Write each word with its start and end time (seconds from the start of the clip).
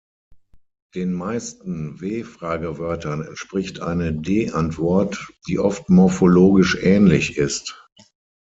Den 0.95 1.13
meisten 1.13 2.01
W-Fragewörtern 2.01 3.21
entspricht 3.21 3.81
eine 3.81 4.11
D-Antwort, 4.11 5.31
die 5.47 5.59
oft 5.59 5.89
morphologisch 5.91 6.75
ähnlich 6.81 7.37
ist. 7.37 7.79